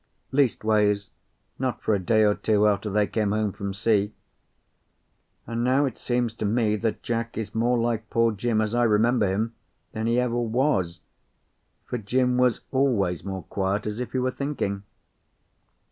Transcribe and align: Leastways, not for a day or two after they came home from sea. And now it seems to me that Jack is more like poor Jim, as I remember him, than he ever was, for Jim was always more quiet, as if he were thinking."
Leastways, 0.31 1.11
not 1.59 1.79
for 1.79 1.93
a 1.93 1.99
day 1.99 2.23
or 2.23 2.33
two 2.33 2.67
after 2.67 2.89
they 2.89 3.05
came 3.05 3.29
home 3.33 3.51
from 3.51 3.71
sea. 3.71 4.15
And 5.45 5.63
now 5.63 5.85
it 5.85 5.99
seems 5.99 6.33
to 6.37 6.45
me 6.45 6.75
that 6.77 7.03
Jack 7.03 7.37
is 7.37 7.53
more 7.53 7.77
like 7.77 8.09
poor 8.09 8.31
Jim, 8.31 8.61
as 8.61 8.73
I 8.73 8.81
remember 8.81 9.27
him, 9.31 9.53
than 9.91 10.07
he 10.07 10.19
ever 10.19 10.37
was, 10.39 11.01
for 11.85 11.99
Jim 11.99 12.37
was 12.39 12.61
always 12.71 13.23
more 13.23 13.43
quiet, 13.43 13.85
as 13.85 13.99
if 13.99 14.13
he 14.13 14.17
were 14.17 14.31
thinking." 14.31 14.81